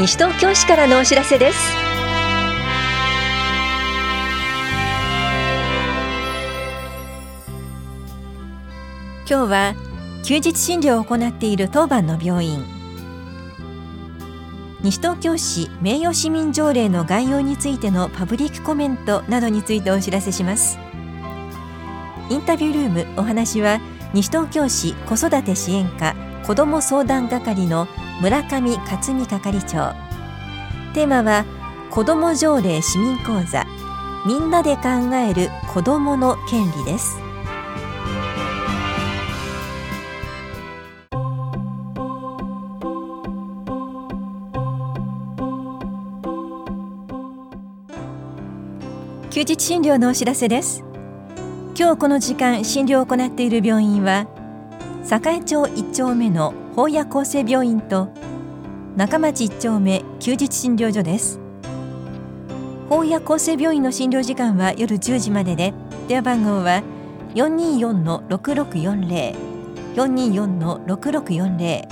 [0.00, 1.58] 西東京市からのお知らせです。
[9.28, 9.74] 今日は
[10.24, 12.64] 休日診療を行っている当番の病院。
[14.80, 20.78] 西東京市名誉市民条例の概要についてのパブリックコメントなどについてお知らせします。
[22.30, 23.80] インタビュールームお話は
[24.14, 26.16] 西東京市子育て支援課
[26.46, 27.86] 子ども相談係の
[28.20, 29.94] 村上克美係長。
[30.92, 31.46] テーマは
[31.90, 33.64] 子ども条例市民講座。
[34.26, 34.82] みんなで考
[35.14, 37.18] える子どもの権利です。
[49.30, 50.84] 休日診療のお知らせです。
[51.74, 54.26] 今日この時間診療を行っている病院は
[55.02, 58.08] 栄町1丁目の法屋厚生病院と
[58.96, 61.40] 中町1丁目休日診療所です。
[62.88, 65.74] 法屋厚生病院の診療時間は夜10時までで
[66.08, 66.82] 電話番号は
[67.34, 69.34] 424-6640
[69.94, 71.88] 424-6640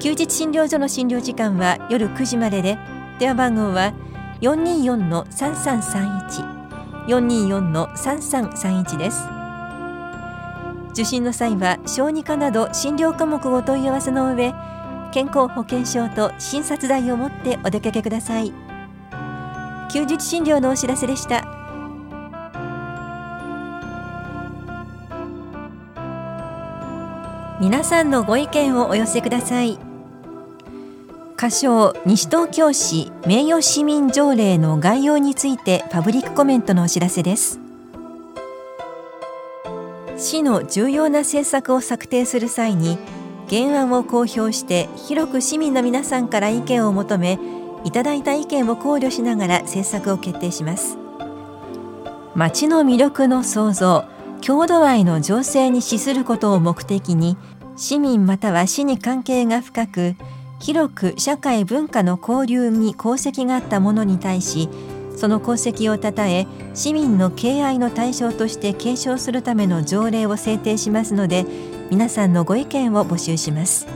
[0.00, 2.78] 休日診療所の診療時間は夜9時までで
[3.18, 3.92] 電話番号は
[4.40, 6.58] 424-3331
[7.08, 9.37] 424-3331です。
[10.98, 14.52] 受診の際は小児科など診療科目をお問い合わせの上
[15.12, 18.52] 健康保険証と診察代を持ってお出かけください。
[19.92, 21.46] 休日診療のお知らせでした。
[27.60, 29.78] 皆さんのご意見をお寄せください。
[31.36, 37.67] 仮称西東京市名誉市民条例の概要についてパブリックコメントのお知らせです。
[40.18, 42.98] 市の重要な政策を策定する際に
[43.48, 47.38] 原案を公表して広く市民の皆さんから意見を求め
[47.84, 50.98] いただいた意見を考慮しながら政策を決定します。
[52.34, 54.04] 町の魅力の創造
[54.40, 57.36] 郷土愛の情勢に資することを目的に
[57.76, 60.14] 市民または市に関係が深く
[60.60, 64.68] 広く社会文化の交流に功績があったものに対し
[65.18, 71.44] その功績をたたえ市民の敬愛の対象として継承するための条例を制定しますので
[71.90, 73.88] 皆さんのご意見を募集します。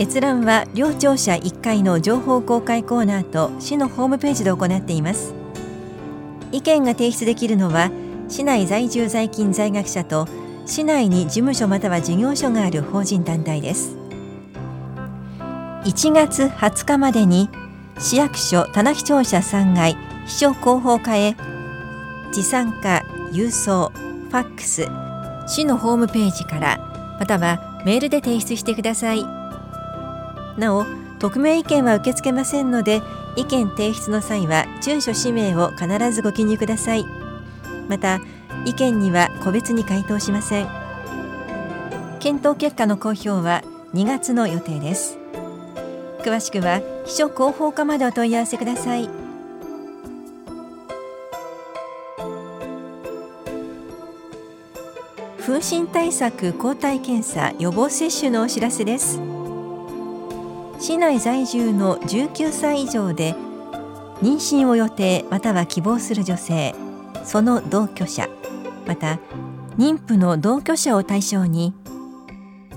[0.00, 5.34] 閲覧は両庁舎1階の情報公開コーナーと市のホームページで行っています。
[6.50, 7.92] 意見が提出できるのは
[8.28, 10.26] 市内在住在勤在学者と
[10.66, 13.96] 市内に事務所または事業所がある法人団体です。
[15.84, 17.48] 1月20日までに
[17.98, 19.96] 市役所棚視聴者3階
[20.26, 21.36] 秘書広報課へ。
[22.32, 24.88] 持参化郵送ファックス。
[25.46, 29.24] 市のホームページからまたはメールで提出してください。
[30.58, 30.84] なお
[31.20, 33.00] 匿名意見は受け付けませんので
[33.36, 37.04] 意見提出の際は住所氏名を必ずご記入ください。
[37.88, 38.20] また
[38.64, 40.68] 意見には個別に回答しません。
[42.18, 43.62] 検討結果の公表は
[43.94, 45.18] 2月の予定です。
[46.20, 49.08] 詳しくは秘書広報課までお問い合わせください。
[55.38, 59.20] 風疹対策抗体検査予防接種のお知らせです。
[60.80, 63.34] 市内在住の19歳以上で
[64.20, 66.74] 妊娠を予定または希望する女性
[67.24, 68.28] その同居者
[68.86, 69.18] また
[69.78, 71.72] 妊婦の同居者を対象に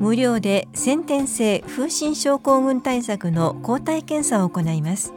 [0.00, 5.12] 無料で先天性風疹症候群対策の抗体検査を行います。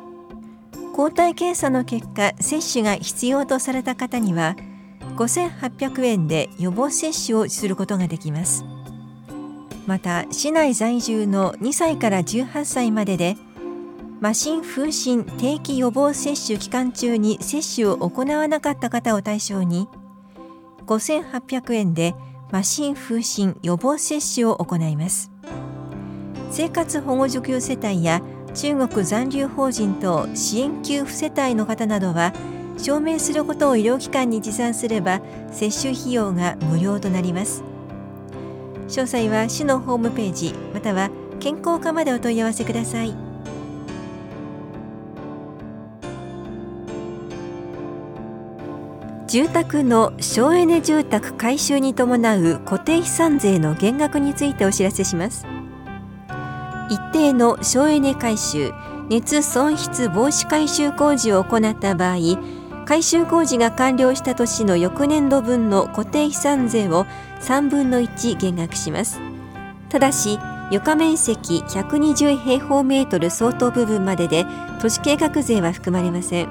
[0.95, 4.55] 抗体検査の結果接種が必要とされた方には
[5.15, 8.65] 5800円で予防接種をすることができます。
[9.85, 13.38] また市内在住の2歳から18歳までで
[14.21, 19.88] 麻疹風疹定期予防接種期間中に接種を行わなかった方を対象に
[20.88, 22.15] 5800円で
[22.52, 25.31] 麻疹風疹予防接種を行います。
[26.50, 28.21] 生活保護受給世帯や
[28.54, 32.33] 中国残留法人等支援給付世帯の方などは
[32.77, 35.21] 証明することを医療機関に持参すれば
[35.51, 37.63] 接種費用が無料となります。
[38.88, 43.26] 詳細は市のホームページまたは健康課までお問い合わせください。
[49.38, 55.45] 住宅の省エネ住宅改修に伴う固定資産税の減額についてお知らせします。
[56.89, 58.72] 一定の省エネ改修
[59.10, 62.18] 熱損失防止改修工事を行った場合
[62.88, 67.06] 改修工事が完了した年の翌年度分の固定資産税を
[67.42, 69.19] 3分の1減額します。
[69.90, 70.40] ただし
[70.72, 74.48] 床面積120平方メートル相当部分までで
[74.81, 76.48] 都市計画税は含まれません。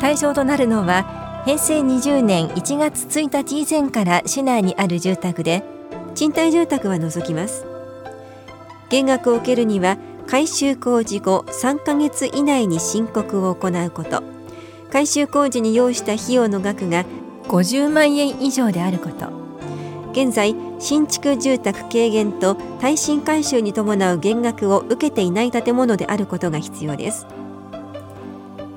[0.00, 5.64] 対象となるのは平成20年1月1日以前から市内にある住宅で
[6.14, 7.66] 賃貸住宅は除きます。
[8.90, 9.98] 減額を受けるには
[10.28, 14.22] 改修工事後3ヶ月以内に申告を行うこと。
[14.92, 17.04] 改修工事に要した費用の額が
[17.48, 19.26] 50万円以上であること。
[20.12, 27.26] 現在新築住宅軽減と耐震改修に伴う減額を受けていない建物であることが必要です。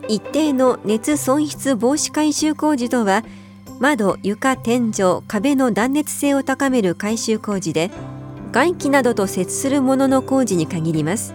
[0.08, 3.24] 一定の熱損失防止改修工事とは
[3.80, 7.92] 窓、床、天井、壁の断熱性を高める改修工事で
[8.52, 11.34] 外気などと接するものの工事に限ります。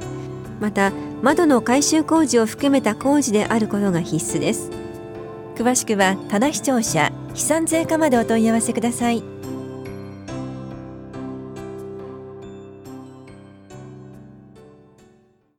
[0.60, 4.70] また窓の改修工事を含めた工事であることが必須です。
[5.54, 9.22] 詳しくは棚視聴者飛散税課までお問い合わせください。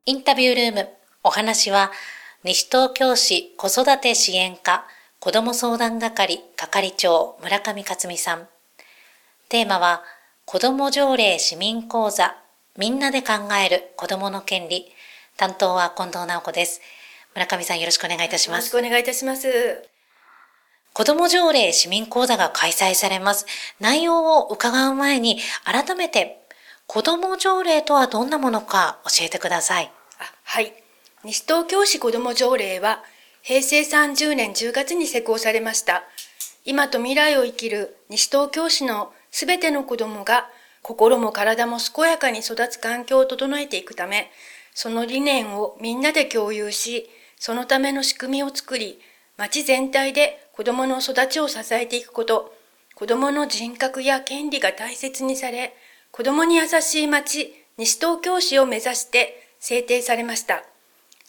[0.04, 0.88] インタビュールーム
[1.22, 1.92] お話は
[2.44, 4.84] 西東京市子育て支援課
[5.20, 8.48] 子ども相談係係長村上克美さん。
[9.48, 10.02] テーマは
[10.44, 12.34] 子ども条例市民講座
[12.76, 13.34] みんなで考
[13.64, 14.86] える子どもの権利。
[15.36, 16.80] 担当は近藤直子です。
[17.34, 18.74] 村上さんよろしくお願いいたします。
[18.74, 19.88] よろしくお願いいたします。
[20.94, 23.46] 子ども条例市民講座が開催されます。
[23.78, 26.42] 内容を伺う前に改めて
[26.88, 29.92] 子ども条例とはどんなものか教えてください。
[30.18, 30.81] あはい。
[31.24, 33.04] 西東京市子ども条例は
[33.42, 36.02] 平成30年10月に施行されました。
[36.64, 40.48] 今と未来を生きる西東京市のすべての子どもが
[40.82, 44.32] 心も体も健やかに育つ環境を整えていくため、
[44.74, 47.08] その理念をみんなで共有し、
[47.38, 49.00] そのための仕組みを作り、
[49.36, 52.52] 町全体で子どもの育ちを支えていくこと、
[52.96, 55.72] 子どもの人格や権利が大切にされ、
[56.10, 60.64] 子供に優しい町、西東京市を目指して制定されました。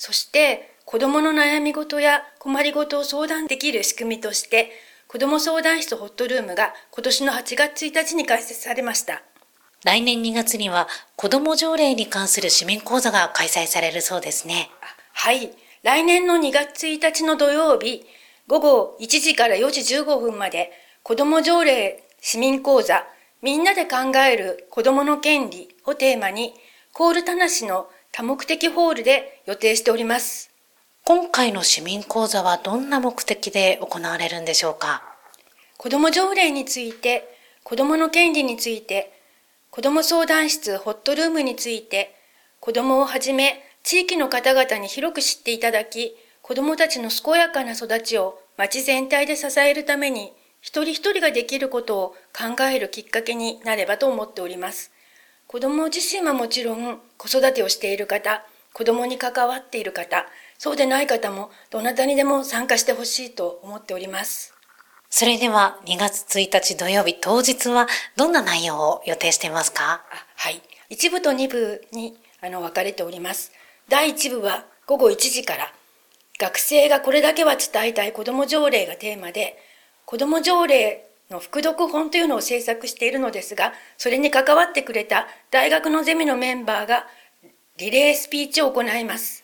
[0.06, 4.70] そして、子供の悩み事や困り事を相談できる仕組みとして、
[5.08, 9.24] 子供相談室ホットルームが今年の8月1日に開設されました。
[9.86, 14.70] 来年2月には子供条例に関する市民講座が開催されるそうですね。
[15.14, 15.54] はい。
[15.84, 18.06] 来年の2月1日の土曜日、
[18.48, 20.74] 午後1時から4時15分まで、
[21.04, 23.08] 子供条例市民講座
[23.42, 26.54] みんなで考える子供の権利をテーマに、
[26.92, 30.52] コールタナシの多目的ホールで予定しております。
[31.04, 35.02] 今回の市民講座はどんな目的で行われるんでしょうか？
[35.78, 37.28] 子供条例について、
[37.64, 39.12] 子供の権利について、
[39.72, 42.14] 子供相談室ホットルームについて、
[42.60, 50.32] 子供をはじめ地域の方々に広く知っていただき、子供たちの健やかな育ちを町全体で支えるために
[50.62, 54.92] 一人一人ができることを考えるきっかけになればと思っております。
[55.54, 60.26] 子供自身はもちろん子育てをしている方、子供に関わっている方、
[60.58, 64.56] そうでない方もどなたにでも参加してほしいと思っております。
[65.12, 67.86] それでは2月1日土曜日当日は
[68.16, 70.02] どんな内容を予定していますか？
[70.38, 70.60] はい。
[70.90, 73.52] 1部と2部にあの分かれております。
[73.88, 75.72] 第1部は午後1時から
[76.40, 79.56] 学生がこれだけは伝えたい子供条例がテーマで
[80.06, 87.08] 子ども条例の副読本というのを制作しているのですが、それに関わってくれた大学のゼミのメンバーが
[87.78, 89.44] リレースピーチを行います。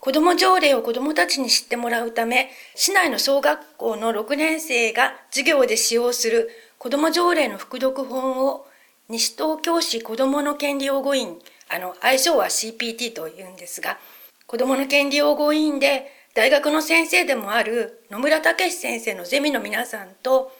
[0.00, 6.48] 子ども条例を子どもたちに知ってもらうため、市内の小学校の6年生が授業で使用する
[6.78, 8.66] 子ども条例の副読本を
[9.08, 13.98] 西東京市子どもの権利擁護員、あの、愛称は CPT と言うんですが、
[14.46, 20.52] 子どもの権利擁護委員で大学の先生でもある野村武先生のゼミの皆さんと、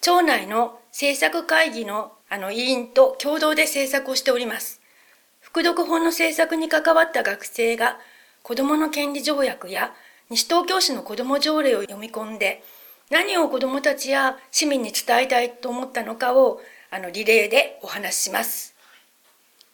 [0.00, 4.80] 町内の政策会議のあの委員と共同で制作をしております。
[5.40, 7.98] 副読本の制作に関わった学生が
[8.42, 9.94] 子どもの権利条約や
[10.28, 12.62] 西東京市の子ども条例を読み込んで
[13.10, 16.60] 何を子どもたちや市民に伝えたいと思ったのかを
[16.90, 18.74] あのリレーでお話しします。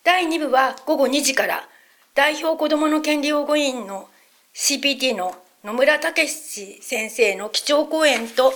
[0.04, 1.68] 第2部は午後2時から
[2.14, 4.08] 代表子どもの権利擁護委員の
[4.54, 8.52] CPT の野村武史先生の基調講演と、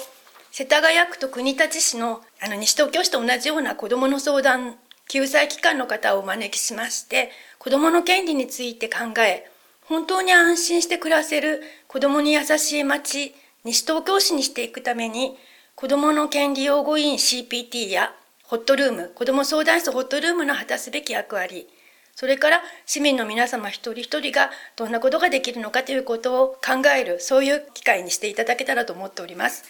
[0.59, 9.51] 世田谷区と国立市のあの西東京市と同じような子どもの相談救済機関の方をお招きしまして、子どもの権利について考え、
[9.85, 13.35] 本当に安心して暮らせる子どもに優しい街、
[13.65, 15.37] 西東京市にしていくために、
[15.75, 21.69] 子どもの権利擁護委員 CPT やホットルーム、子ども相談室ホットルームの果たすべき役割、
[22.15, 29.65] それから市民の皆様一人一人がどんなことができるのかということを考える、そういう機会にしていただけたらと思っております。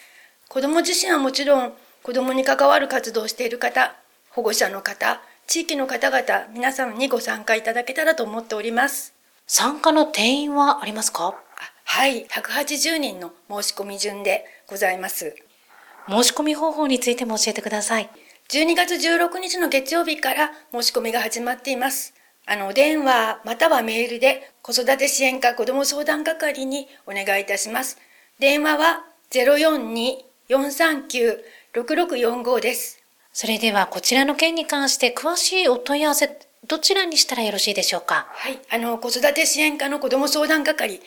[0.49, 1.73] 子供自身はもちろん、
[2.03, 3.95] 子供に関わる活動をしている方、
[4.31, 9.13] 保護者の方、地域の方々皆さんにご参加いただけたらと思っております。
[9.47, 11.35] 参加の定員はありますか？
[11.85, 12.27] はい。
[12.27, 15.37] 180人の申し込み順でございます。
[16.09, 18.09] 申し込み方法についても教えてください。
[18.49, 22.15] 12月16日の月曜日から申し込みが始まっています。
[22.47, 27.99] あのお電話またはメールで子育て支援課子ども相談係にお願いいたします。
[28.39, 29.05] 電話は
[30.49, 33.03] 042-439-6645です。
[33.33, 38.27] それではこちらの件に関して詳しいお問い合わせどちらにしたらよろしいでしょうか？
[38.31, 41.01] はいあの子育て支援課の子ども相談係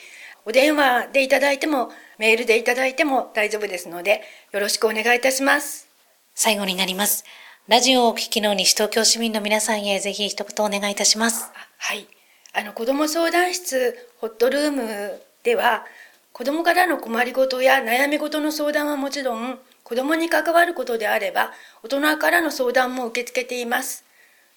[0.45, 5.87] お電話でいただいてもメールでいただいても大丈夫ですのでよろしくお願いいたします。
[6.35, 7.25] 最後になります。
[7.67, 11.51] ラジオをお聞きの西東京市民の皆さんへぜひ一言お願いいたします。
[11.77, 12.07] はい。
[12.53, 15.85] あの子ども相談室ホットルームでは
[16.33, 21.51] 子どもからの困りごとや悩み事の相談はもちろん子どもに関わることであれば
[21.83, 24.05] 大人からの相談も受け付けています。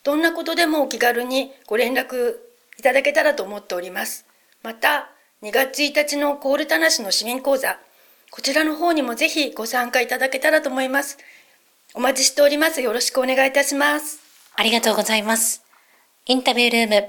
[0.04, 2.36] どんなことでもお気軽にご連絡
[2.78, 4.26] いただけたらと思っております。
[4.62, 5.10] また
[5.42, 7.78] 2月1日のコールタナシの市民講座
[8.30, 11.18] こちらの方にもぜひご参加いただけたらと思います。
[11.94, 12.80] お待ちしております。
[12.80, 14.20] よろしくお願いいたします。
[14.56, 15.62] ありがとうございます。
[16.24, 17.08] インタビュールーム。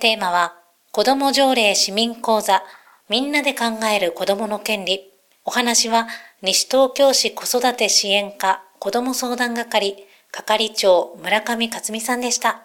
[0.00, 0.56] テーマは
[0.92, 2.62] 子ども条例市民講座。
[3.08, 5.10] みんなで考える子どもの権利
[5.46, 6.08] お話は
[6.42, 12.64] 西東京市子育て支援課子ども相談係係長村上克美さんでした。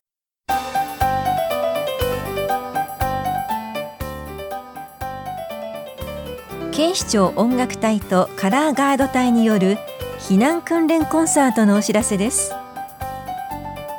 [6.74, 9.78] 警視庁音楽隊とカラーガード隊による
[10.20, 12.52] 避難訓練コンサートのお知らせです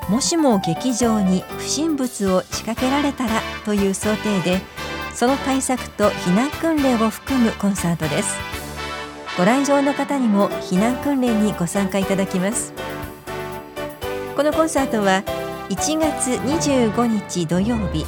[0.08, 4.60] もしも劇場に不審物を仕掛けられたらという想定で
[5.14, 8.36] その対策と避難訓練を含むコンサートです。
[9.38, 12.72] ご来場の方にも避難訓練にご参加いただきます。
[14.36, 15.22] このコンサートは
[15.70, 18.04] 1月25日土曜日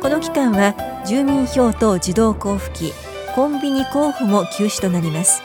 [0.01, 2.93] この期間は住民票等自動交付機
[3.35, 5.43] コンビニ交付も休止となります。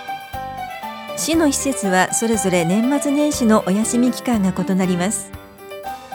[1.18, 5.32] 市の施設はそれぞれ年末年始のお休み期間が異なります。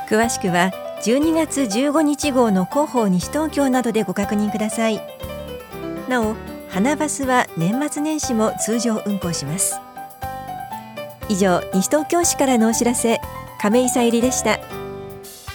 [0.09, 0.71] 詳しくは
[1.03, 5.01] 12月15日号の広報西東京などでご確認ください。
[6.09, 6.37] なお
[6.69, 9.81] 花バスは年末年始も通常運行します。
[11.29, 13.21] 以上西東京市からのお知らせ
[13.61, 14.61] 亀井さゆりでした。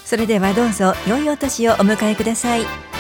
[0.05, 2.92] それではどうぞ良いお年をお迎えください。